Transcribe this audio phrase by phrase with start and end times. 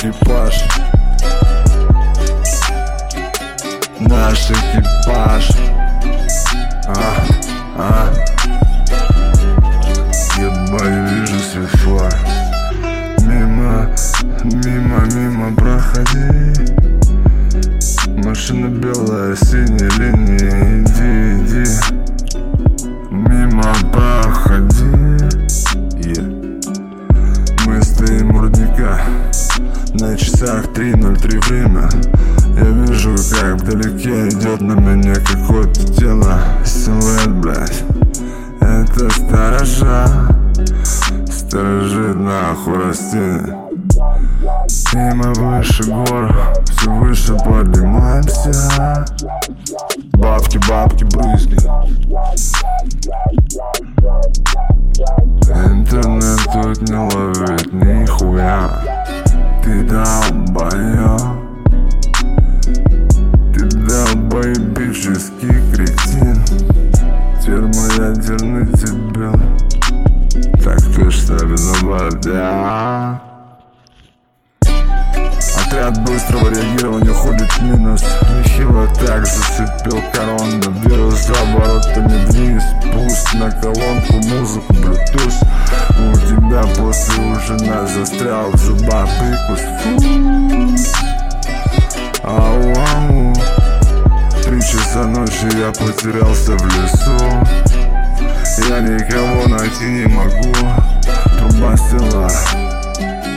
[0.00, 0.64] экипаж.
[4.00, 5.50] Наш экипаж.
[6.86, 7.24] А,
[7.76, 8.12] а.
[10.38, 12.12] Ебать, вижу светофор
[13.26, 13.90] Мимо,
[14.42, 16.54] мимо, мимо проходи.
[18.26, 21.29] Машина белая, синяя линия иди
[30.10, 31.88] На часах 3.03 время.
[32.56, 36.36] Я вижу, как вдалеке идет на меня какое-то тело.
[36.64, 37.84] Силуэт, блядь.
[38.60, 40.34] Это сторожа.
[41.30, 43.56] Сторожит нахуй растения
[44.92, 46.34] и мы выше гор,
[46.64, 49.06] все выше поднимаемся.
[50.14, 51.56] Бабки, бабки, брызги.
[55.48, 57.49] Интернет тут не ловит
[59.62, 61.20] Ты долбоёб
[63.54, 66.42] Ты долбоебический кретин.
[67.44, 69.32] Термоядерный дебил
[70.64, 73.20] Так ты что виноват, да?
[75.66, 78.02] Отряд быстрого реагирования уходит в минус.
[78.38, 82.62] Нехило так зацепил коронавирус За оборотами вниз.
[82.92, 85.38] Пусть на колонку музыку Bluetooth
[85.98, 87.69] У тебя после ужина
[88.00, 89.60] застрял в зубах прикус.
[92.22, 93.34] Ау, ау
[94.42, 97.10] Три часа ночи я потерялся в лесу.
[98.68, 100.54] Я никого найти не могу.
[101.38, 102.30] Труба стела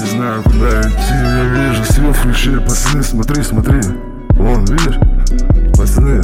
[0.00, 3.80] не знаю, куда идти, я вижу свет включили Пацаны, смотри, смотри.
[4.30, 4.98] Вон, видишь?
[5.76, 6.22] Пацаны.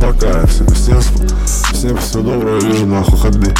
[0.00, 1.51] Пока, всем, всем,
[1.82, 3.52] всем всего доброго, вижу нахуй ходы